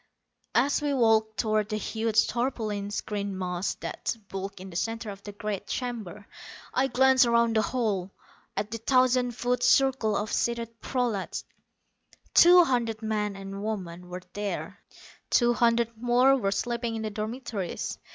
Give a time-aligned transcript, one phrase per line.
[0.55, 5.21] As we walked toward the huge tarpaulin screened mass that bulked in the center of
[5.21, 6.25] the great chamber,
[6.73, 8.09] I glanced around the hall,
[8.57, 11.43] at the thousand foot circle of seated prolats.
[12.33, 14.79] Two hundred men and women were there;
[15.29, 17.99] two hundred more were sleeping in the dormitories.